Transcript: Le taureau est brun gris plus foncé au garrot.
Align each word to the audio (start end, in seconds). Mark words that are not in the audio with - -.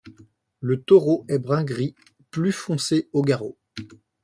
Le 0.61 0.81
taureau 0.81 1.25
est 1.29 1.37
brun 1.37 1.63
gris 1.63 1.93
plus 2.31 2.51
foncé 2.51 3.07
au 3.13 3.21
garrot. 3.21 3.59